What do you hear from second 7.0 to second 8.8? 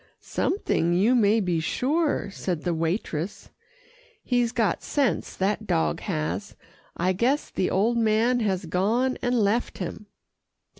guess the old man has